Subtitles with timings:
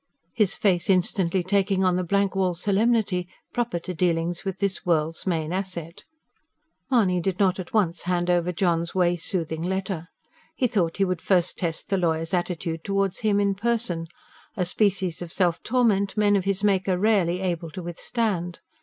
[0.33, 5.27] his face instantly taking on the blank wall solemnity proper to dealings with this world's
[5.27, 6.05] main asset.
[6.89, 10.07] Mahony did not at once hand over John's way soothing letter.
[10.55, 14.07] He thought he would first test the lawyer's attitude towards him in person
[14.57, 18.59] a species of self torment men of his make are rarely able to withstand.